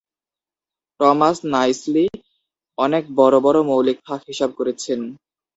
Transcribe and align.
Thomas 0.99 1.37
nicely 1.53 2.05
অনেক 2.77 3.03
বড় 3.15 3.35
বড় 3.45 3.59
মৌলিক 3.69 3.97
ফাঁক 4.05 4.21
হিসাব 4.29 4.49
করেছেন। 4.59 4.99